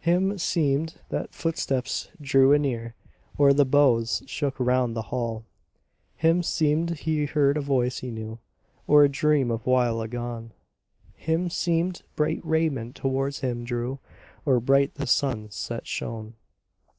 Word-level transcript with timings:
Him 0.00 0.36
seemed 0.36 1.00
that 1.08 1.32
footsteps 1.32 2.10
drew 2.20 2.52
anear 2.52 2.94
Or 3.38 3.54
the 3.54 3.64
boughs 3.64 4.22
shook 4.26 4.60
round 4.60 4.94
the 4.94 5.00
hall. 5.08 5.46
Him 6.16 6.42
seemed 6.42 6.90
he 6.98 7.24
heard 7.24 7.56
a 7.56 7.62
voice 7.62 8.00
he 8.00 8.10
knew 8.10 8.40
Or 8.86 9.04
a 9.04 9.08
dream 9.08 9.50
of 9.50 9.64
while 9.66 10.02
agone. 10.02 10.52
Him 11.14 11.48
seemed 11.48 12.02
bright 12.14 12.42
raiment 12.44 12.94
towards 12.94 13.40
him 13.40 13.64
drew 13.64 14.00
Or 14.44 14.60
bright 14.60 14.96
the 14.96 15.06
sun 15.06 15.50
set 15.50 15.86
shone. 15.86 16.34